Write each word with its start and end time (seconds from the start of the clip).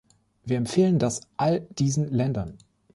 Wir 0.43 0.57
empfehlen 0.57 0.97
das 0.97 1.21
all 1.37 1.67
diesen 1.77 2.09
Ländern. 2.11 2.57